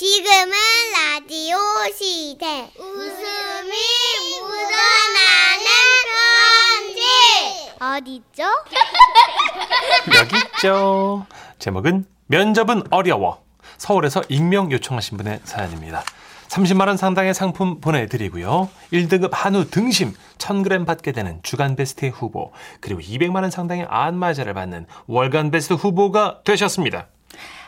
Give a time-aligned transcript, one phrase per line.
[0.00, 0.52] 지금은
[0.94, 1.58] 라디오
[1.94, 2.70] 시대.
[2.78, 3.70] 웃음이
[4.40, 5.66] 묻어나는
[6.88, 8.22] 편지.
[8.32, 8.44] 어디죠?
[10.16, 11.26] 여기 있죠.
[11.58, 13.44] 제목은 면접은 어려워.
[13.76, 16.02] 서울에서 익명 요청하신 분의 사연입니다.
[16.48, 18.70] 30만 원 상당의 상품 보내드리고요.
[18.94, 24.86] 1등급 한우 등심 1000g 받게 되는 주간 베스트 후보 그리고 200만 원 상당의 안마자를 받는
[25.08, 27.08] 월간 베스트 후보가 되셨습니다.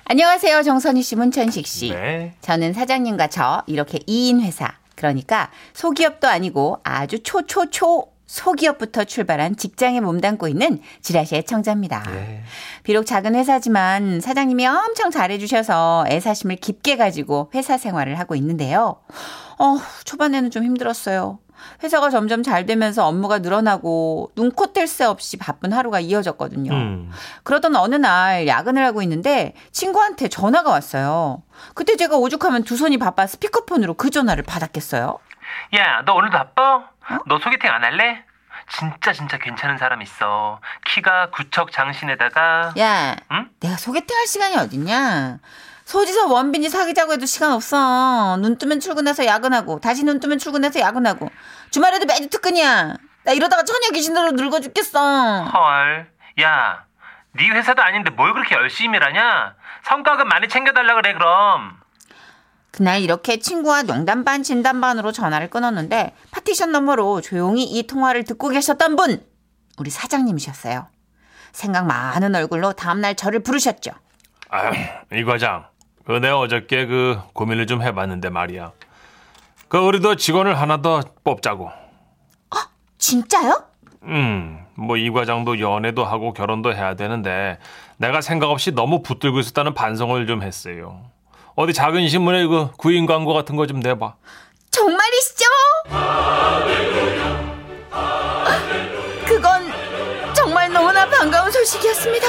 [0.04, 0.62] 안녕하세요.
[0.62, 1.90] 정선희 씨, 문천식 씨.
[1.90, 2.34] 네.
[2.40, 4.72] 저는 사장님과 저 이렇게 2인 회사.
[4.96, 12.02] 그러니까 소기업도 아니고 아주 초초초 소기업부터 출발한 직장에 몸담고 있는 지라시의 청자입니다.
[12.10, 12.42] 네.
[12.82, 18.96] 비록 작은 회사지만 사장님이 엄청 잘해주셔서 애사심을 깊게 가지고 회사 생활을 하고 있는데요.
[19.58, 21.38] 어, 초반에는 좀 힘들었어요.
[21.82, 26.72] 회사가 점점 잘 되면서 업무가 늘어나고 눈코 뗄 새 없이 바쁜 하루가 이어졌거든요.
[26.72, 27.10] 음.
[27.44, 31.42] 그러던 어느 날 야근을 하고 있는데 친구한테 전화가 왔어요.
[31.74, 35.18] 그때 제가 오죽하면 두 손이 바빠 스피커폰으로 그 전화를 받았겠어요.
[35.76, 36.88] 야, 너 오늘도 바빠?
[37.26, 38.22] 너 소개팅 안 할래?
[38.70, 40.60] 진짜 진짜 괜찮은 사람 있어.
[40.86, 43.48] 키가 구척 장신에다가 야, 응?
[43.60, 45.38] 내가 소개팅 할 시간이 어딨냐?
[45.92, 48.38] 소지서 원빈이 사귀자고 해도 시간 없어.
[48.38, 51.28] 눈 뜨면 출근해서 야근하고, 다시 눈 뜨면 출근해서 야근하고.
[51.70, 52.96] 주말에도 매주 특근이야.
[53.24, 55.44] 나 이러다가 처녀 귀신으로 늙어 죽겠어.
[55.44, 56.10] 헐.
[56.40, 56.86] 야,
[57.32, 59.54] 네 회사도 아닌데 뭘 그렇게 열심히 일하냐?
[59.84, 61.76] 성과급 많이 챙겨달라 그래 그럼.
[62.70, 68.48] 그날 이렇게 친구와 농담 반 진담 반으로 전화를 끊었는데 파티션 너머로 조용히 이 통화를 듣고
[68.48, 69.22] 계셨던 분
[69.76, 70.88] 우리 사장님이셨어요.
[71.52, 73.90] 생각 많은 얼굴로 다음날 저를 부르셨죠.
[74.48, 74.72] 아유,
[75.12, 75.66] 이 과장.
[76.04, 78.72] 그 내가 어저께 그 고민을 좀 해봤는데 말이야.
[79.68, 81.70] 그 우리도 직원을 하나 더 뽑자고.
[82.98, 83.64] 진짜요?
[84.04, 87.58] 음, 뭐 이 과장도 연애도 하고 결혼도 해야 되는데
[87.96, 91.02] 내가 생각 없이 너무 붙들고 있었다는 반성을 좀 했어요.
[91.56, 94.14] 어디 작은 신문에 그 구인 광고 같은 거 좀 내봐.
[94.70, 95.44] 정말이시죠?
[99.26, 99.70] 그건
[100.34, 102.26] 정말 너무나 반가운 소식이었습니다.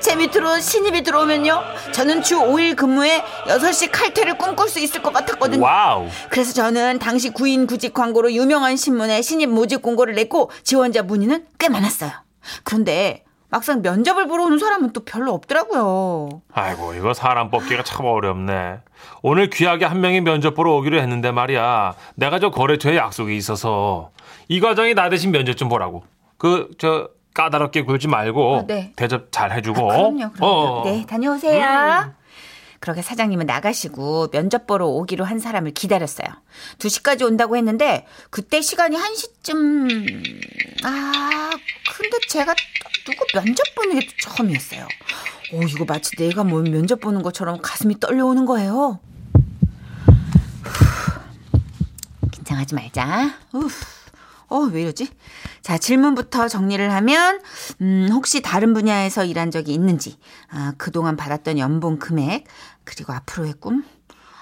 [0.00, 1.62] 제 밑으로 신입이 들어오면요.
[1.92, 5.62] 저는 주 5일 근무에 6시 칼퇴를 꿈꿀 수 있을 것 같았거든요.
[5.62, 6.08] Wow.
[6.30, 11.68] 그래서 저는 당시 구인 구직 광고로 유명한 신문에 신입 모집 공고를 냈고 지원자 문의는 꽤
[11.68, 12.10] 많았어요.
[12.64, 16.40] 그런데 막상 면접을 보러 오는 사람은 또 별로 없더라고요.
[16.52, 18.78] 아이고 이거 사람 뽑기가 참 어렵네.
[19.22, 21.94] 오늘 귀하게 한 명이 면접 보러 오기로 했는데 말이야.
[22.14, 24.12] 내가 저 거래처에 약속이 있어서
[24.48, 26.04] 이 과장이 나 대신 면접 좀 보라고.
[26.38, 27.08] 그 저
[27.40, 28.92] 까다롭게 굴지 말고 아, 네.
[28.96, 29.88] 대접 잘 해주고.
[29.88, 30.36] 그럼요, 그럼요.
[30.40, 30.82] 어.
[30.84, 32.12] 네, 다녀오세요.
[32.80, 36.28] 그렇게 사장님은 나가시고 면접 보러 오기로 한 사람을 기다렸어요.
[36.78, 41.50] 2시까지 온다고 했는데 그때 시간이 1시쯤 아
[41.94, 42.54] 근데 제가
[43.06, 44.86] 누구 면접 보는 게 처음이었어요.
[45.54, 48.98] 오 이거 마치 내가 뭐 면접 보는 것처럼 가슴이 떨려오는 거예요.
[50.64, 51.20] 후,
[52.32, 53.34] 긴장하지 말자.
[54.50, 55.08] 어, 왜 이러지?
[55.62, 57.40] 자, 질문부터 정리를 하면,
[57.80, 60.18] 음, 혹시 다른 분야에서 일한 적이 있는지,
[60.50, 62.44] 아, 그동안 받았던 연봉 금액,
[62.84, 63.84] 그리고 앞으로의 꿈?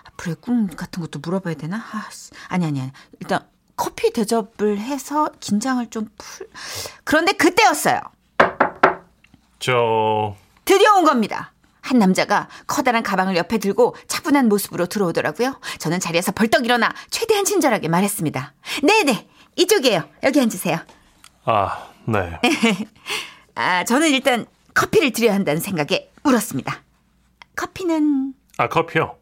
[0.05, 1.77] 앞으로의 꿈 같은 것도 물어봐야 되나?
[1.77, 2.31] 아, 씨.
[2.49, 2.91] 아니, 아니, 아니.
[3.21, 3.47] 일단,
[3.77, 6.49] 커피 대접을 해서 긴장을 좀 풀.
[7.05, 8.01] 그런데 그때였어요.
[9.61, 11.53] 저 드디어 온 겁니다.
[11.81, 15.61] 한 남자가 커다란 가방을 옆에 들고 차분한 모습으로 들어오더라고요.
[15.79, 18.53] 저는 자리에서 벌떡 일어나 최대한 친절하게 말했습니다.
[18.83, 20.05] 네네, 이쪽이에요.
[20.23, 20.79] 여기 앉으세요.
[21.45, 22.39] 아, 네.
[23.57, 26.81] 아, 저는 일단 커피를 드려야 한다는 생각에 울었습니다.
[27.57, 29.17] 커피는 아, 커피요.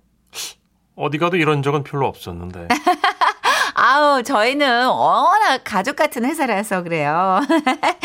[0.95, 2.69] 어디 가도 이런 적은 별로 없었는데.
[3.75, 7.41] 아우 저희는 워낙 가족 같은 회사라서 그래요.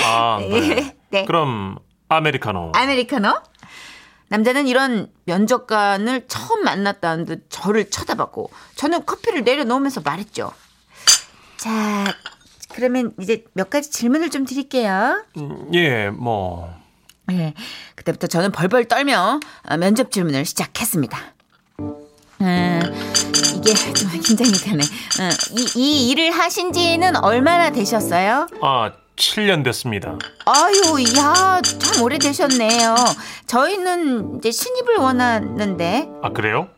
[0.03, 0.95] 아, 네.
[1.09, 1.25] 네.
[1.25, 1.77] 그럼
[2.07, 2.71] 아메리카노.
[2.75, 3.41] 아메리카노?
[4.29, 10.53] 남자는 이런 면접관을 처음 만났다는 듯 저를 쳐다봤고 저는 커피를 내려놓으면서 말했죠.
[11.61, 12.05] 자,
[12.73, 15.23] 그러면 이제 몇 가지 질문을 좀 드릴게요.
[15.37, 16.73] 음, 예, 뭐
[17.27, 17.53] 네,
[17.93, 19.39] 그때부터 저는 벌벌 떨며
[19.69, 21.19] 어, 면접 질문을 시작했습니다.
[21.79, 22.79] 음,
[23.57, 24.83] 이게 좀 긴장이 되네.
[24.83, 28.47] 음, 이, 이 일을 하신 지는 얼마나 되셨어요?
[28.63, 30.17] 아, 7년 됐습니다.
[30.47, 32.95] 아유, 야, 참 오래되셨네요.
[33.45, 36.09] 저희는 이제 신입을 원하는데.
[36.23, 36.69] 아, 그래요?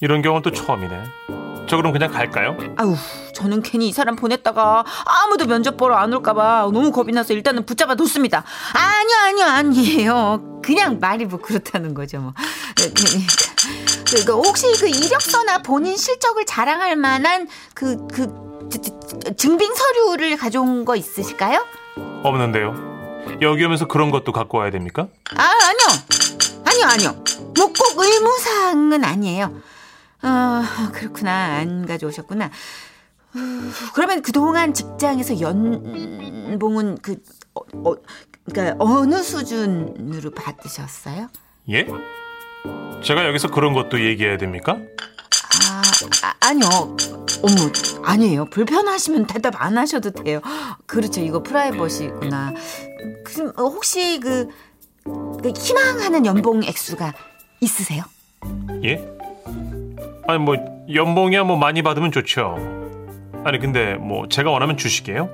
[0.00, 1.37] 이런 경우는 또 처음이네.
[1.68, 2.56] 저 그럼 그냥 갈까요?
[2.76, 2.96] 아우,
[3.34, 7.94] 저는 괜히 이 사람 보냈다가 아무도 면접 보러 안 올까봐 너무 겁이 나서 일단은 붙잡아
[7.94, 8.42] 뒀습니다.
[8.72, 10.60] 아니요, 아니요, 아니에요.
[10.64, 12.32] 그냥 말이 뭐 그렇다는 거죠, 뭐.
[12.76, 18.26] 그, 그, 혹시 그 이력서나 본인 실적을 자랑할 만한 그, 그,
[18.70, 21.64] 저- 저- 증빙 서류를 가져온 거 있으실까요?
[22.22, 22.74] 없는데요.
[23.42, 25.06] 여기 오면서 그런 것도 갖고 와야 됩니까?
[25.36, 26.00] 아, 아니요.
[26.64, 27.24] 아니요, 아니요.
[27.56, 29.52] 뭐 꼭 의무사항은 아니에요.
[30.20, 31.58] 아, 그렇구나.
[31.58, 32.50] 안 가져오셨구나.
[33.32, 33.40] 후,
[33.94, 37.16] 그러면 그동안 직장에서 연봉은 그,
[37.54, 37.94] 어, 어,
[38.44, 41.28] 그러니까 어느 수준으로 받으셨어요?
[41.70, 41.86] 예?
[43.02, 44.78] 제가 여기서 그런 것도 얘기해야 됩니까?
[45.68, 45.82] 아,
[46.22, 46.96] 아 아니요.
[47.42, 47.70] 어머,
[48.02, 48.46] 아니에요.
[48.46, 50.40] 불편하시면 대답 안 하셔도 돼요.
[50.86, 51.20] 그렇죠.
[51.20, 52.54] 이거 프라이버시구나.
[53.24, 54.48] 그, 혹시 그,
[55.04, 57.14] 그 희망하는 연봉 액수가
[57.60, 58.04] 있으세요?
[58.84, 59.17] 예?
[60.28, 60.56] 아니 뭐
[60.92, 62.56] 연봉이야 뭐 많이 받으면 좋죠.
[63.44, 65.30] 아니 근데 뭐 제가 원하면 주시게요?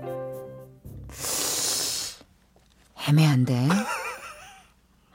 [3.08, 3.68] 애매한데.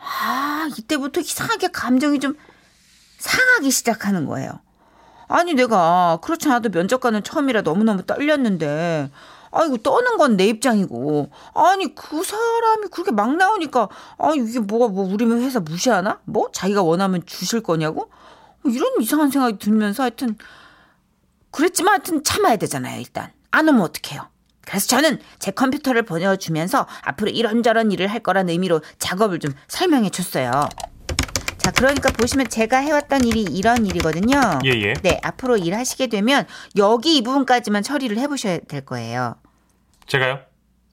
[0.01, 2.35] 아, 이때부터 이상하게 감정이 좀
[3.19, 4.59] 상하기 시작하는 거예요.
[5.29, 9.09] 아니, 내가 그렇지 않아도 면접관은 처음이라 너무너무 떨렸는데,
[9.51, 13.87] 아이고, 떠는 건 내 입장이고, 아니, 그 사람이 그렇게 막 나오니까,
[14.17, 16.19] 아, 이게 뭐가 뭐, 우리 회사 무시하나?
[16.25, 16.49] 뭐?
[16.51, 18.09] 자기가 원하면 주실 거냐고?
[18.65, 20.37] 이런 이상한 생각이 들면서 하여튼,
[21.51, 23.31] 그랬지만 하여튼 참아야 되잖아요, 일단.
[23.51, 24.29] 안 오면 어떡해요.
[24.61, 30.69] 그래서 저는 제 컴퓨터를 보내주면서 앞으로 이런저런 일을 할 거란 의미로 작업을 좀 설명해 줬어요.
[31.57, 34.59] 자, 그러니까 보시면 제가 해왔던 일이 이런 일이거든요.
[34.65, 34.93] 예, 예.
[35.01, 36.45] 네, 앞으로 일하시게 되면
[36.77, 39.35] 여기 이 부분까지만 처리를 해보셔야 될 거예요.
[40.05, 40.39] 제가요?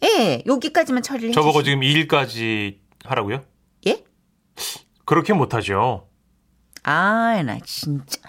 [0.05, 3.43] 예, 여기까지만 처리를 저보고 해주시 지금 이 일까지 하라고요?
[3.87, 4.05] 예?
[5.05, 6.06] 그렇게 못하죠.
[6.87, 8.21] 아, 나 진짜.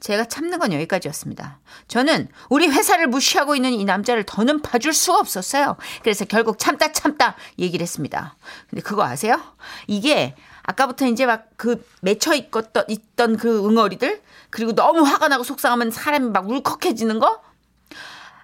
[0.00, 1.60] 제가 참는 건 여기까지였습니다.
[1.88, 5.76] 저는 우리 회사를 무시하고 있는 이 남자를 더는 봐줄 수가 없었어요.
[6.02, 8.36] 그래서 결국 참다 참다 얘기를 했습니다.
[8.68, 9.40] 근데 그거 아세요?
[9.86, 15.90] 이게 아까부터 이제 막 그 맺혀 있던, 있던 그 응어리들 그리고 너무 화가 나고 속상하면
[15.90, 17.42] 사람이 막 울컥해지는 거?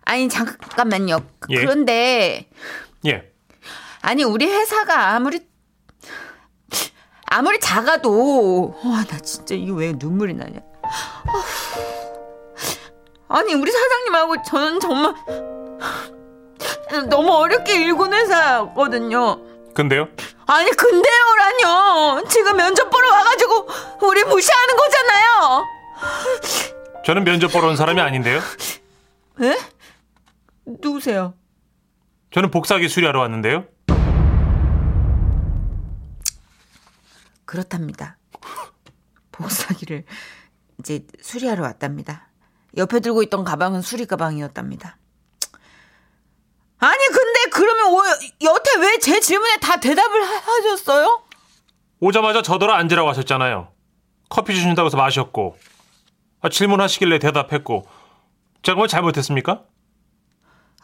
[0.04, 1.18] 아니 잠깐만요.
[1.50, 1.56] 예.
[1.56, 2.46] 그런데
[3.06, 3.32] 예.
[4.02, 5.46] 아니 아니 우리 회사가 아무리
[7.26, 10.60] 아무리 작아도 와 나 진짜 이게 왜 눈물이 나냐
[13.28, 15.14] 아니 우리 사장님하고 저는 정말
[17.08, 19.38] 너무 어렵게 일군 회사거든요
[19.74, 20.08] 근데요?
[20.46, 23.68] 아니 근데요라뇨 지금 면접 보러 와가지고
[24.06, 25.64] 우리 무시하는 거잖아요
[27.04, 28.40] 저는 면접 보러 온 사람이 아닌데요.
[29.40, 29.56] 에?
[30.66, 31.34] 누구세요?
[32.32, 33.64] 저는 복사기 수리하러 왔는데요.
[37.46, 38.18] 그렇답니다.
[39.32, 40.04] 복사기를
[40.80, 42.28] 이제 수리하러 왔답니다.
[42.76, 44.98] 옆에 들고 있던 가방은 수리 가방이었답니다.
[46.78, 51.22] 아니 근데 그러면 왜, 여태 왜 제 질문에 다 대답을 하- 하셨어요?
[52.00, 53.72] 오자마자 저더러 앉으라고 하셨잖아요.
[54.28, 55.56] 커피 주신다고 해서 마셨고
[56.42, 57.86] 아, 질문하시길래 대답했고
[58.62, 59.64] 제가 뭐 잘못했습니까?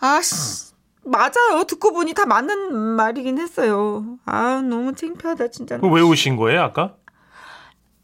[0.00, 0.73] 아씨
[1.04, 1.64] 맞아요.
[1.66, 4.19] 듣고 보니 다 맞는 말이긴 했어요.
[4.25, 5.78] 아 너무 창피하다 진짜.
[5.82, 6.94] 왜 오신 거예요 아까?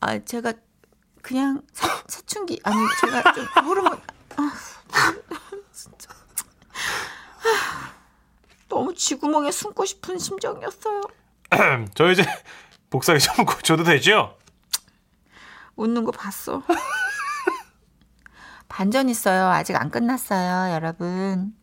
[0.01, 0.53] 아 제가
[1.23, 3.93] 그냥 사, 사춘기 아니 제가 좀 호르몬
[4.37, 4.53] 아
[5.73, 6.11] 진짜
[7.45, 7.93] 아,
[8.69, 11.01] 너무 쥐구멍에 숨고 싶은 심정이었어요.
[11.95, 12.25] 저 이제
[12.91, 14.37] 복사기 좀 고쳐도 되죠?
[15.77, 16.63] 웃는 거 봤어.
[18.69, 19.47] 반전 있어요.
[19.47, 21.55] 아직 안 끝났어요, 여러분.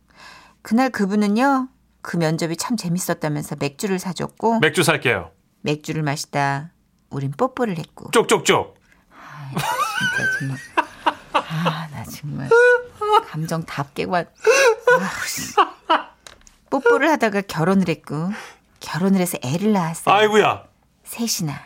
[0.66, 1.68] 그날 그분은요.
[2.02, 5.30] 그 면접이 참 재밌었다면서 맥주를 사줬고 맥주 살게요.
[5.62, 6.72] 맥주를 마시다
[7.12, 8.76] 우린 뽀뽀를 했고 쪽쪽쪽.
[9.54, 10.58] 진짜 정말
[11.34, 12.50] 아 나 정말
[13.28, 14.24] 감정 다 깨고 아,
[15.28, 15.54] 씨.
[16.72, 18.32] 뽀뽀를 하다가 결혼을 했고
[18.80, 20.16] 결혼을 해서 애를 낳았어요.
[20.16, 20.64] 아이고야.
[21.04, 21.62] 셋이나.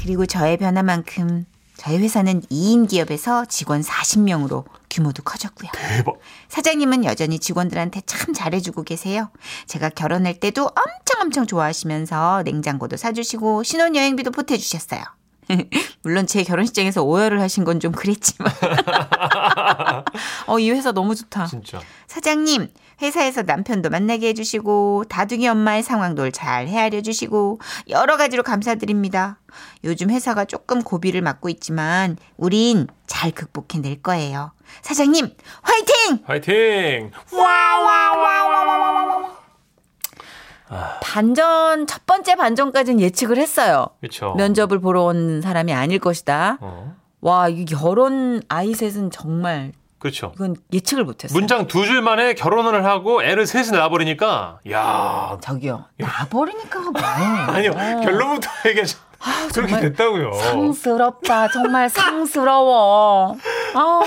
[0.00, 1.44] 그리고 저의 변화만큼
[1.76, 4.64] 저희 회사는 2인 기업에서 직원 40명으로
[4.96, 5.70] 규모도 커졌고요.
[5.74, 6.18] 대박.
[6.48, 9.30] 사장님은 여전히 직원들한테 참 잘해주고 계세요.
[9.66, 15.02] 제가 결혼할 때도 엄청 엄청 좋아하시면서 냉장고도 사주시고 신혼여행비도 보태주셨어요.
[16.02, 18.50] 물론 제 결혼식장에서 오열을 하신 건 좀 그랬지만.
[20.46, 21.46] 어, 이 회사 너무 좋다.
[21.46, 21.80] 진짜.
[22.06, 22.68] 사장님,
[23.02, 29.38] 회사에서 남편도 만나게 해주시고, 다둥이 엄마의 상황도 잘 헤아려 주시고, 여러 가지로 감사드립니다.
[29.84, 34.52] 요즘 회사가 조금 고비를 맞고 있지만, 우린 잘 극복해낼 거예요.
[34.82, 35.30] 사장님,
[35.62, 36.18] 화이팅!
[36.26, 37.10] 화이팅.
[41.00, 43.86] 반전, 첫 번째 반전까지는 예측을 했어요.
[44.00, 44.34] 그렇죠.
[44.34, 46.58] 면접을 보러 온 사람이 아닐 것이다.
[46.60, 46.94] 어.
[47.20, 50.32] 와, 이 결혼 아이 셋은 정말, 그렇죠.
[50.34, 51.36] 이건 예측을 못했어요.
[51.38, 56.92] 문장 두 줄 만에 결혼을 하고 애를 셋이 낳아버리니까 야 저기요, 나버리니까 뭐.
[57.00, 58.98] 아니요 결론부터 얘기하자
[59.54, 60.32] 그렇게 정말 됐다고요.
[60.34, 61.48] 상스럽다.
[61.48, 63.36] 정말 상스러워.
[63.74, 64.02] 아,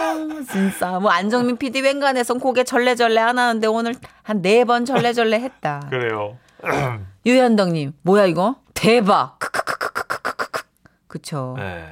[0.50, 1.00] 진짜.
[1.00, 5.82] 뭐 안정민 PD 웬간해선 고개 절레절레 안 하는데 오늘 한 네 번 절레절레 했다.
[5.90, 6.38] 그래요.
[7.26, 8.56] 유현덕님, 뭐야 이거?
[8.74, 9.38] 대박.
[9.40, 10.64] 크크크크크크크크.
[11.08, 11.56] 그쵸.
[11.58, 11.86] 네.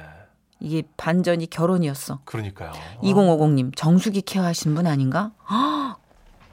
[0.60, 2.20] 이게 반전이 결혼이었어.
[2.24, 2.72] 그러니까요.
[3.02, 5.30] 2050님 정수기 케어하신 분 아닌가?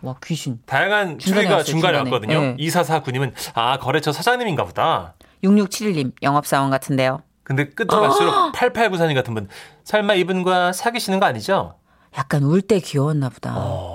[0.02, 0.60] 와 귀신.
[0.66, 1.98] 다양한 추리가 중간에.
[2.00, 2.40] 왔거든요.
[2.40, 2.56] 네.
[2.58, 5.16] 2449님은 아 거래처 사장님인가 보다.
[5.44, 7.22] 6671님 영업사원 같은데요.
[7.44, 9.48] 근데 끝으로 갈수록 8894님 같은 분
[9.84, 11.76] 설마 이분과 사귀시는 거 아니죠?
[12.18, 13.54] 약간 울 때 귀여웠나 보다.
[13.58, 13.95] 어.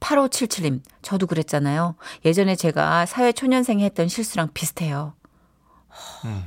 [0.00, 1.94] 8577님, 저도 그랬잖아요.
[2.24, 5.14] 예전에 제가 사회초년생이 했던 실수랑 비슷해요.
[6.24, 6.42] 음.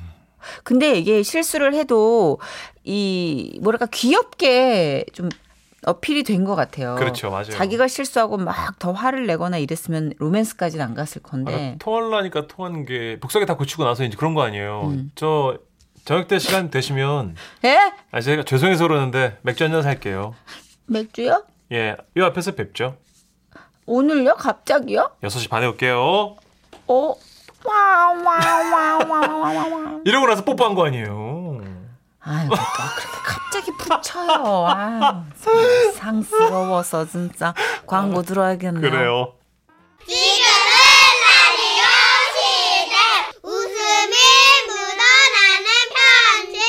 [0.63, 2.39] 근데 이게 실수를 해도
[2.83, 5.29] 이 뭐랄까 귀엽게 좀
[5.85, 6.95] 어필이 된 것 같아요.
[6.95, 7.51] 그렇죠, 맞아요.
[7.51, 11.73] 자기가 실수하고 막 더 화를 내거나 이랬으면 로맨스까지는 안 갔을 건데.
[11.75, 14.81] 아, 통할라니까 통한 게 복사기 다 고치고 나서 이제 그런 거 아니에요.
[14.87, 15.11] 음.
[15.15, 15.57] 저
[16.05, 17.77] 저녁 때 시간 되시면 에?
[18.11, 20.33] 아 제가 죄송해서 그러는데 맥주 한 잔 살게요.
[20.87, 21.45] 맥주요?
[21.71, 22.97] 예, 이 앞에서 뵙죠.
[23.85, 24.35] 오늘요?
[24.35, 25.11] 갑자기요?
[25.23, 26.35] 6시 반에 올게요.
[26.87, 27.15] 어?
[27.65, 29.11] 와와와와와와.
[30.05, 31.61] 이러고 나서 뽀뽀한 거 아니에요.
[32.25, 34.65] 아유, 또 그렇게 갑자기 붙여요.
[34.67, 35.23] 아,
[35.95, 37.53] 상스러워서 진짜
[37.85, 38.81] 광고 들어야겠네요.
[38.81, 39.33] 그래요.
[40.05, 40.45] 지금은
[41.23, 41.83] 라디오
[42.33, 42.95] 시대
[43.43, 44.15] 웃음이
[44.67, 46.59] 묻어나는 편지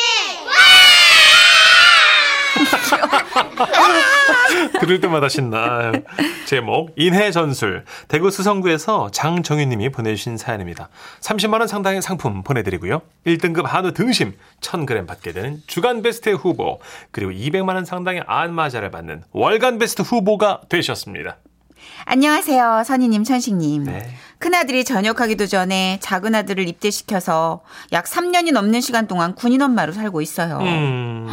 [4.80, 5.92] 들을 때마다 신나.
[6.46, 10.88] 제목 인해 전술 대구 수성구에서 장정윤 님이 보내주신 사연입니다.
[11.20, 13.02] 30만 원 상당의 상품 보내드리고요.
[13.26, 19.24] 1등급 한우 등심 1,000g 받게 되는 주간 베스트 후보 그리고 200만 원 상당의 안마자를 받는
[19.32, 21.38] 월간 베스트 후보가 되셨습니다.
[22.06, 23.84] 안녕하세요, 선희님, 천식님.
[23.84, 24.02] 네.
[24.38, 30.58] 큰아들이 전역하기도 전에 작은아들을 입대시켜서 약 3년이 넘는 시간 동안 군인 엄마로 살고 있어요.
[30.58, 31.28] 음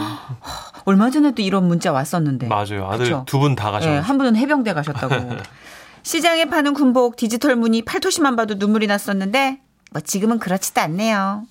[0.86, 2.48] 얼마 전에도 이런 문자 왔었는데.
[2.48, 2.88] 맞아요.
[2.90, 3.06] 아들?
[3.26, 3.90] 두 분 다 가셔.
[3.92, 5.16] 예, 한 분은 해병대 가셨다고.
[6.04, 9.60] 시장에 파는 군복 디지털 무늬 팔토시만 봐도 눈물이 났었는데
[9.92, 11.44] 뭐 지금은 그렇지도 않네요.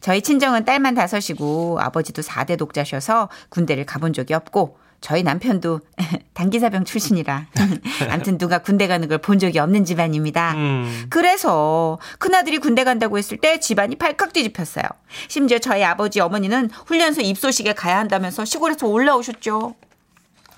[0.00, 5.80] 저희 친정은 딸만 다섯이고 아버지도 4대 독자셔서 군대를 가본 적이 없고 저희 남편도
[6.34, 7.46] 단기사병 출신이라
[8.10, 10.52] 아무튼 누가 군대 가는 걸 본 적이 없는 집안입니다.
[10.54, 11.06] 음.
[11.10, 14.84] 그래서 큰아들이 군대 간다고 했을 때 집안이 발칵 뒤집혔어요.
[15.28, 19.74] 심지어 저희 아버지 어머니는 훈련소 입소식에 가야 한다면서 시골에서 올라오셨죠.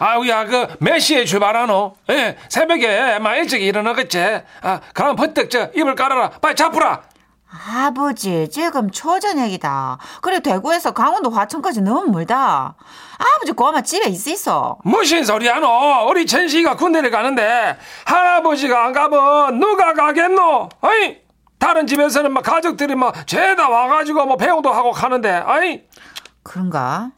[0.00, 1.96] 아우야 그 몇 시에 출발하노?
[2.10, 4.18] 예, 새벽에 막 일찍 일어나겠지.
[4.62, 6.30] 아, 그럼 버뜩 저 이불 깔아라.
[6.40, 7.02] 빨리 잡으라.
[7.50, 9.98] 아버지, 지금 초저녁이다.
[10.20, 12.74] 그래, 대구에서 강원도 화천까지 너무 멀다.
[13.18, 14.78] 아버지, 고마 집에 있어 있어.
[14.84, 16.08] 무슨 소리야노?
[16.10, 20.68] 우리 천식이가 군대를 가는데 할아버지가 안 가면 누가 가겠노?
[20.82, 21.18] 아이,
[21.58, 25.82] 다른 집에서는 막 가족들이 막 죄다 와가지고 뭐 배웅도 하고 가는데, 아이,
[26.42, 27.10] 그런가?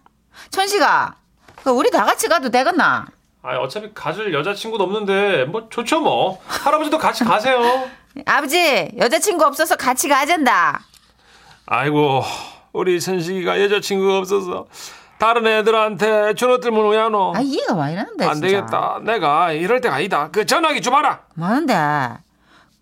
[0.50, 1.16] 천식아,
[1.64, 3.06] 그 우리 다 같이 가도 되겠나?
[3.42, 6.38] 아 어차피 가줄 여자친구도 없는데 뭐 좋죠 뭐.
[6.46, 7.88] 할아버지도 같이 가세요.
[8.26, 10.80] 아버지, 여자친구 없어서 같이 가잔다.
[11.66, 12.24] 아이고,
[12.72, 14.66] 우리 천식이가 여자친구가 없어서
[15.18, 17.34] 다른 애들한테 전화들면 왜 안 오?
[17.36, 18.46] 아, 이해가 와 이러는데, 안 진짜.
[18.48, 18.98] 되겠다.
[19.02, 20.28] 내가 이럴 때가 아니다.
[20.32, 21.20] 그 전화기 줘봐라.
[21.34, 21.74] 뭐는데?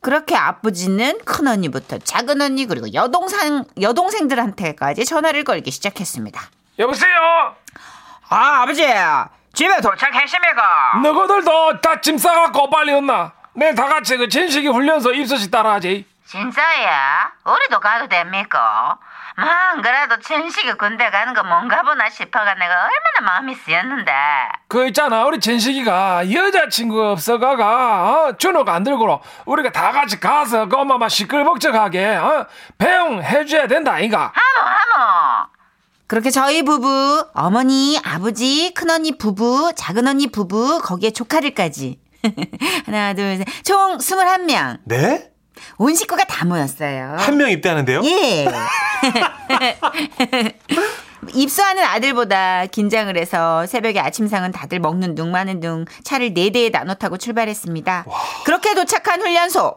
[0.01, 6.41] 그렇게 아버지는 큰 언니부터 작은 언니 그리고 여동생 여동생들한테까지 전화를 걸기 시작했습니다.
[6.79, 7.11] 여보세요?
[8.29, 8.83] 아 아버지
[9.55, 11.01] 집에 도착했습니까?
[11.03, 13.33] 너희들도 다 짐 싸갖고 빨리 온나.
[13.59, 16.07] 내일 다 같이 그 진식이 훈련소 입소식 따라하지.
[16.25, 17.33] 진짜야?
[17.45, 18.97] 우리도 가도 됩니까?
[19.35, 24.13] 만 그래도 천식이 군대 가는 거 뭔가 보나 싶어가 내가 얼마나 마음이 쓰였는데
[24.69, 28.37] 그 있잖아 우리 진식이가 여자친구 없어가가 어?
[28.37, 32.47] 준호가 안 들고 우리가 다 같이 가서 그 엄마 막 시끌벅적하게 어?
[32.79, 34.33] 배웅해줘야 된다 아이가.
[34.35, 35.47] 하모 하모
[36.09, 41.99] 그렇게 저희 부부 어머니 아버지 큰언니 부부 작은언니 부부 거기에 조카들까지
[42.87, 45.31] 하나 둘 셋 총 21명 네?
[45.79, 48.03] 온 식구가 다 모였어요 한 명 입대하는데요?
[48.05, 48.47] 예.
[51.35, 56.95] 입소하는 아들보다 긴장을 해서 새벽에 아침상은 다들 먹는 둥 마는 둥 차를 네 대에 나눠
[56.95, 58.07] 타고 출발했습니다.
[58.45, 59.77] 그렇게 도착한 훈련소.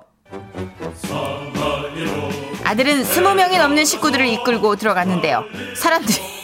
[2.64, 5.44] 아들은 스무 명이 넘는 식구들을 이끌고 들어갔는데요.
[5.76, 6.41] 사람들이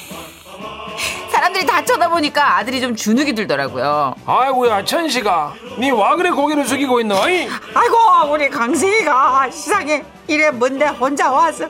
[1.32, 4.16] 사람들이 다 쳐다보니까 아들이 좀 주눅이 들더라고요.
[4.26, 7.16] 아이고야 천식아 니 와 그래 고개를 숙이고 있노?
[7.16, 7.48] 어이?
[7.74, 11.66] 아이고 우리 강승이가 시상에 이래 뭔데 혼자 와서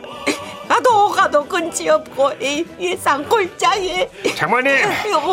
[0.68, 4.76] 가도 가도 근치 없고 이, 이 산골짜기 장모님.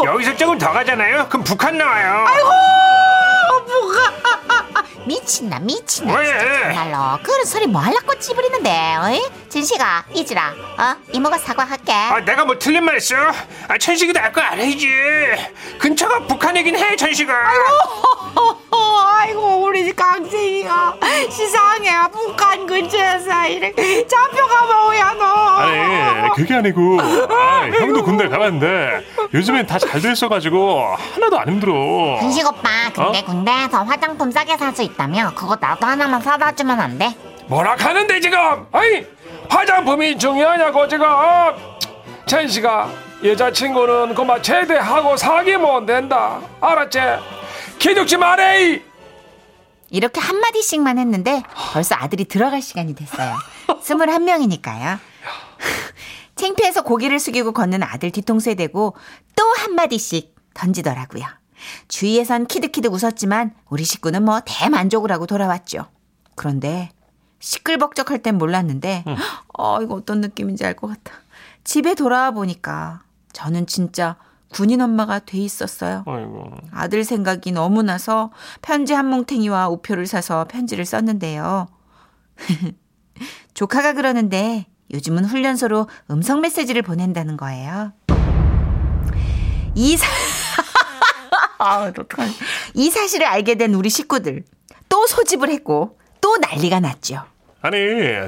[0.04, 2.48] 여기서 조금 더 가잖아요 그럼 북한 나와요 아이고
[5.06, 6.26] 미친나 미친나 왜?
[6.75, 9.23] 정말로 그런 소리 뭐 하려고 찌부리는데 어이?
[9.49, 10.96] 진식아, 이지라, 어?
[11.12, 11.92] 이모가 사과할게.
[11.92, 13.14] 아 내가 뭐 틀린 말 했어?
[13.68, 14.88] 아 천식이도 알거 알아야지
[15.78, 18.56] 근처가 북한이긴 해 천식아 어,
[19.06, 20.96] 아이고 우리 강생이가
[21.30, 29.66] 시상해 북한 근처에서 이렇게 잡혀가면 뭐야 너 아니 그게 아니고 아, 형도 군대 가봤는데 요즘엔
[29.66, 30.80] 다 잘 돼 있어가지고
[31.14, 33.24] 하나도 안 힘들어 진식 오빠, 근데 어?
[33.24, 37.14] 군대에서 화장품 싸게 살 수 있다며 그거 나도 하나만 사다 주면 안 돼?
[37.46, 38.38] 뭐라 하는데 지금
[38.72, 39.06] 아이
[39.48, 41.54] 화장품이 중요하냐고 지금 어?
[42.26, 42.88] 천식아
[43.22, 46.98] 여자친구는 그만 제대하고 사귀면 된다 알았지?
[47.78, 48.82] 기죽지 말해
[49.90, 53.36] 이렇게 한마디씩만 했는데 벌써 아들이 들어갈 시간이 됐어요.
[53.68, 54.98] 21명이니까요.
[56.44, 58.94] 창피해서 고개를 숙이고 걷는 아들 뒤통수에 대고
[59.34, 61.24] 또 한마디씩 던지더라고요.
[61.88, 65.86] 주위에선 키득키득 웃었지만 우리 식구는 뭐 대만족을 하고 돌아왔죠.
[66.34, 66.90] 그런데
[67.40, 69.04] 시끌벅적할 땐 몰랐는데
[69.56, 71.18] 어 이거 어떤 느낌인지 알 것 같아.
[71.64, 74.16] 집에 돌아와 보니까 저는 진짜
[74.52, 76.04] 군인 엄마가 돼 있었어요.
[76.06, 81.68] 아이고 아들 생각이 너무 나서 편지 한 뭉탱이와 우표를 사서 편지를 썼는데요.
[83.54, 87.92] 조카가 그러는데 요즘은 훈련소로 음성 메시지를 보낸다는 거예요.
[89.74, 90.06] 이 사...
[91.58, 92.34] 아, 어떡하지?
[92.74, 94.44] 이 사실을 알게 된 우리 식구들
[94.88, 97.24] 또 소집을 했고 또 난리가 났죠.
[97.62, 97.78] 아니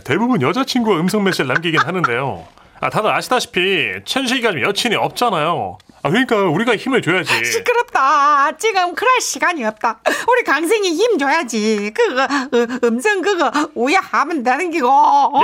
[0.04, 2.46] 대부분 여자친구가 음성 메시지를 남기긴 하는데요
[2.80, 9.64] 아 다들 아시다시피 천식이가 여친이 없잖아요 아 그러니까 우리가 힘을 줘야지 시끄럽다 지금 그럴 시간이
[9.64, 9.98] 없다
[10.28, 14.88] 우리 강생이 힘 줘야지 그거 어, 음성 그거 오야하면 되는 기고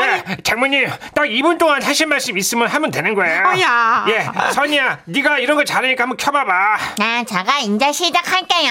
[0.00, 4.06] 예, 장모님 딱 2분 동안 하실 말씀 있으면 하면 되는 거예요 어야.
[4.08, 8.70] 예, 선이야 네가 이런 거 잘하니까 한번 켜봐봐 네, 제가 이제 시작할게요.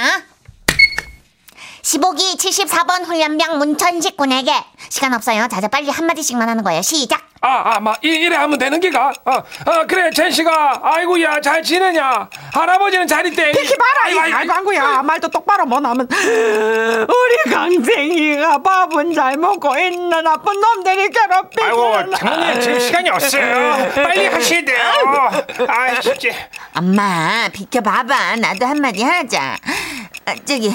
[1.82, 4.52] 15기 74번 훈련병 문천식 군에게
[4.90, 5.48] 시간 없어요.
[5.50, 6.82] 자자 빨리 한마디씩만 하는 거예요.
[6.82, 7.31] 시작.
[7.44, 9.12] 아, 아, 막 이래 하면 되는 기가.
[9.26, 10.80] 어, 어, 그래, 천식아.
[10.84, 12.30] 아이고야, 잘 지내냐?
[12.54, 13.52] 할아버지는 잘 있대.
[13.52, 14.38] 비키 봐라 이 아이고, 아이고.
[14.38, 22.16] 갈방구야 말도 똑바로 못 하면 우리 강생이가 밥은 잘 먹고 있는 나쁜 놈들이 괴롭히고 아이고,
[22.16, 23.92] 장모님 지금 시간이 없어요.
[23.96, 24.78] 빨리 하셔야 돼요.
[25.68, 26.30] 아, 진짜.
[26.78, 29.58] 엄마 비켜봐봐 나도 한마디 하자
[30.26, 30.74] 아, 저기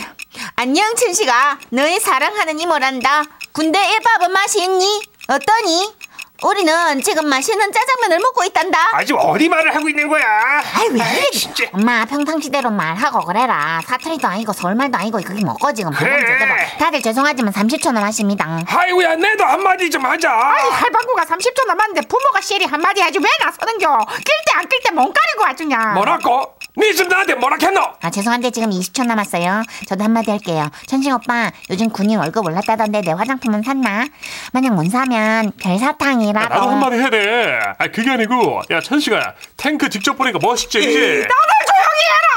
[0.57, 5.03] 안녕 춘식아 너의 사랑하는 이모란다 군대 일밥은 맛있니?
[5.29, 5.95] 어떠니?
[6.43, 10.63] 우리는 지금 맛있는 짜장면을 먹고 있단다 아직 어디 말을 하고 있는 거야?
[10.75, 11.65] 아이 왜 이래 진짜.
[11.73, 13.81] 엄마 평상시대로 말하고 그래라.
[13.87, 16.77] 사투리도 아니고 서울말도 아니고 그게 뭐고 지금 그래.
[16.79, 18.65] 다들 죄송하지만 30초 남았습니다.
[18.69, 20.31] 아이고야, 내도 한마디 좀 하자.
[20.31, 26.55] 아이 할방구가 30초 남았는데 부모가 시리 한마디 해주 왜 나서는겨 낄 때안끌때못 가리고 와주냐 뭐라고?
[26.79, 27.81] 니 지금 나한테 뭐라 했노?
[28.03, 29.63] 아 죄송한데 지금 20초 남았어요.
[29.89, 30.69] 저도 한마디 할게요.
[30.87, 34.07] 천식 오빠 요즘 군인 월급 올랐다던데 내 화장품은 샀나?
[34.53, 36.49] 만약 못 사면 별사탕이라도.
[36.55, 41.23] 나도 한마디 해야 돼 아 그게 아니고 야 천식아 탱크 직접 보니까 멋있지 그지 다들
[41.67, 42.29] 조용히 해라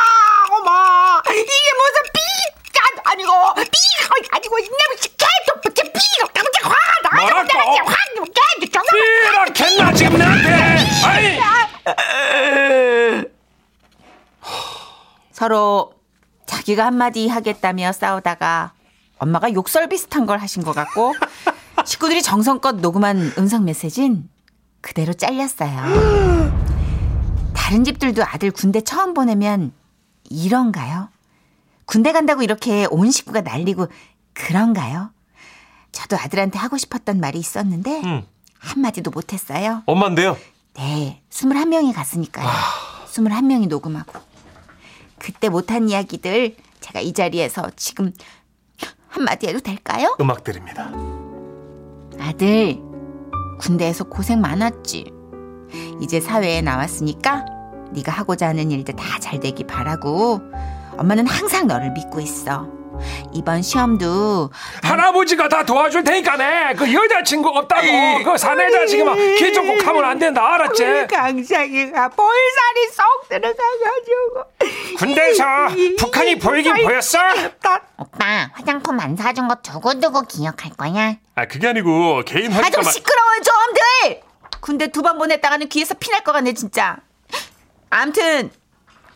[0.57, 2.19] 어마 이게 무슨 삐
[2.79, 3.77] 아, 아니고 삐
[4.31, 5.99] 아니고 이놈의 개도 붙여 삐
[6.33, 7.47] 깜짝 화가 나 뭐라고?
[7.47, 7.61] 개도
[8.71, 10.49] 정말 삐라 겠나 지금 나한테?
[11.05, 11.39] 아이.
[15.39, 15.93] 서로
[16.47, 18.73] 자기가 한마디 하겠다며 싸우다가
[19.19, 21.13] 엄마가 욕설 비슷한 걸 하신 것 같고
[21.85, 24.27] 식구들이 정성껏 녹음한 음성 메시지는
[24.81, 26.51] 그대로 잘렸어요.
[27.53, 29.71] 다른 집들도 아들 군대 처음 보내면
[30.29, 31.07] 이런가요?
[31.85, 33.87] 군대 간다고 이렇게 온 식구가 난리고
[34.33, 35.11] 그런가요?
[35.93, 38.25] 저도 아들한테 하고 싶었던 말이 있었는데 응.
[38.57, 39.83] 한마디도 못했어요.
[39.85, 40.37] 엄마인데요
[40.73, 42.45] 네, 21명이 갔으니까요.
[43.05, 44.28] 21명이 녹음하고.
[45.19, 48.11] 그때 못한 이야기들 제가 이 자리에서 지금
[49.07, 50.15] 한마디 해도 될까요?
[50.21, 50.91] 음악 드립니다
[52.19, 52.77] 아들,
[53.59, 55.11] 군대에서 고생 많았지.
[56.01, 57.45] 이제 사회에 나왔으니까
[57.93, 60.41] 네가 하고자 하는 일들 다 잘 되기 바라고.
[60.97, 62.67] 엄마는 항상 너를 믿고 있어.
[63.33, 64.51] 이번 시험도
[64.83, 66.73] 할아버지가 다 도와줄 테니까네.
[66.75, 68.23] 그 여자친구 없다고.
[68.23, 70.53] 그 사내자 지금 기적국 하면 안 된다.
[70.53, 70.83] 알았지?
[70.83, 75.43] 우리 강생이가 볼살이 쏙 들어가가지고 군대에서
[75.97, 77.17] 북한이 보이긴 보였어?
[77.61, 81.15] 다 오빠 화장품 안 사준 거 두고두고 기억할 거야.
[81.35, 84.21] 아 그게 아니고 개인 아좀 하니까 말 시끄러워요 좀들
[84.61, 86.97] 군대 두 번 보냈다가는 귀에서 피날 것 같네 진짜
[87.89, 88.51] 암튼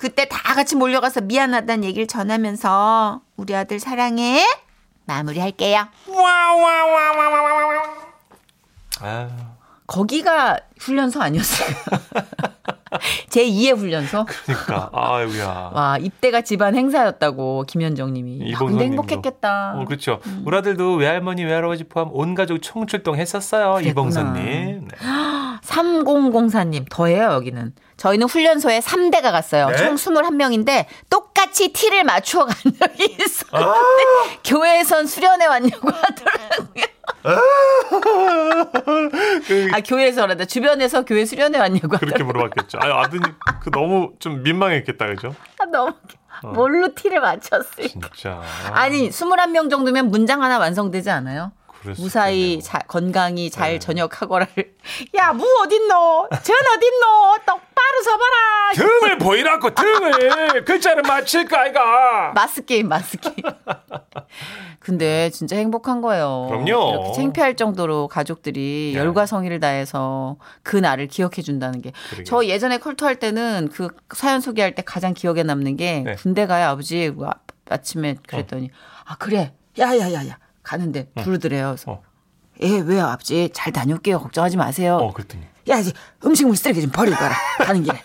[0.03, 4.45] 그때 다 같이 몰려가서 미안하다는 얘기를 전하면서 우리 아들 사랑해
[5.05, 5.87] 마무리할게요
[8.99, 9.29] 아,
[9.87, 11.69] 거기가 훈련소 아니었어요
[13.29, 14.25] 제 2의 훈련소.
[14.45, 15.71] 그러니까 아유야.
[15.73, 18.51] 와, 입대가 집안 행사였다고 김현정 님이.
[18.51, 18.85] 야, 근데.
[18.85, 19.73] 행복했겠다.
[19.77, 20.19] 어, 그렇죠.
[20.45, 23.79] 우리 아들도 외할머니, 외할아버지 포함 온 가족 총출동 했었어요.
[23.81, 24.87] 이봉선님.
[24.89, 24.95] 네.
[25.65, 27.73] 3004님, 더해요, 여기는.
[27.97, 29.69] 저희는 훈련소에 3대가 갔어요.
[29.69, 29.77] 네?
[29.77, 33.23] 총 21명인데 똑같이 티를 맞추어 간 적이 아.
[33.23, 33.79] 있었는데
[34.43, 36.85] 교회에선 수련회 왔냐고 하더라고요.
[39.73, 40.45] 아, 교회에서란다.
[40.45, 42.25] 주변에서 교회 수련회 왔냐고 그렇게 하더라고요.
[42.27, 42.79] 물어봤겠죠.
[42.81, 43.23] 아유, 아드님,
[43.61, 45.35] 그 너무 좀 민망했겠다, 그죠?
[45.59, 46.49] 아, 너무 웃겨.
[46.53, 48.09] 뭘로 티를 맞췄을까?
[48.11, 48.41] 진짜.
[48.73, 51.53] 아니, 21명 정도면 문장 하나 완성되지 않아요?
[51.97, 52.61] 무사히.
[52.61, 53.79] 자, 건강히 잘 네.
[53.79, 54.73] 전역하거라를.
[55.15, 56.29] 야, 무 어딨노?
[56.31, 57.37] 전 어딨노?
[57.45, 58.71] 똑바로 서봐라.
[58.75, 63.35] 등을 보이라고 등을 글자를 맞힐까 아이가 마스 게임, 마스 게임.
[64.79, 66.47] 근데 진짜 행복한 거예요.
[66.49, 66.65] 그럼요.
[66.65, 68.99] 이렇게 창피할 정도로 가족들이 네.
[68.99, 71.91] 열과 성의를 다해서 그 날을 기억해 준다는 게.
[72.25, 76.15] 저 예전에 컬투 할 때는 그 사연 소개할 때 가장 기억에 남는 게 네.
[76.15, 77.31] 군대 가야 아버지 아-
[77.69, 78.71] 아침에 그랬더니
[79.05, 80.37] 아 그래 야야야야
[80.77, 81.67] 가는데 부르더래요.
[81.69, 82.01] 그래서 어.
[82.61, 84.97] 예 왜요 아버지 잘 다녀올게요 걱정하지 마세요.
[84.97, 85.43] 어, 그랬더니.
[85.69, 85.91] 야 이제
[86.25, 88.01] 음식물 쓰레기 좀 버리고 가라 가는 길에.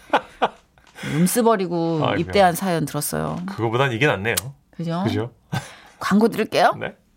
[1.15, 2.03] 음스 버리고.
[2.19, 3.41] 입대한 사연 들었어요.
[3.47, 4.35] 그거보단 이게 낫네요.
[4.71, 5.03] 그죠?
[5.05, 5.33] 그죠?
[5.99, 6.75] 광고 들을게요.
[6.79, 6.95] 네.